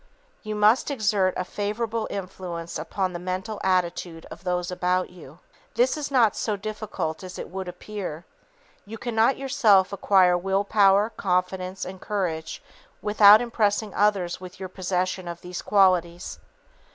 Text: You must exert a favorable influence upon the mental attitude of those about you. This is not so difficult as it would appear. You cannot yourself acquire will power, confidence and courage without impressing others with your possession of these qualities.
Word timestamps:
You 0.41 0.55
must 0.55 0.89
exert 0.89 1.35
a 1.37 1.45
favorable 1.45 2.07
influence 2.09 2.79
upon 2.79 3.13
the 3.13 3.19
mental 3.19 3.61
attitude 3.63 4.25
of 4.31 4.43
those 4.43 4.71
about 4.71 5.11
you. 5.11 5.37
This 5.75 5.95
is 5.95 6.09
not 6.09 6.35
so 6.35 6.55
difficult 6.55 7.23
as 7.23 7.37
it 7.37 7.49
would 7.49 7.67
appear. 7.67 8.25
You 8.83 8.97
cannot 8.97 9.37
yourself 9.37 9.93
acquire 9.93 10.35
will 10.39 10.63
power, 10.63 11.11
confidence 11.15 11.85
and 11.85 12.01
courage 12.01 12.63
without 13.03 13.41
impressing 13.43 13.93
others 13.93 14.41
with 14.41 14.59
your 14.59 14.69
possession 14.69 15.27
of 15.27 15.41
these 15.41 15.61
qualities. 15.61 16.39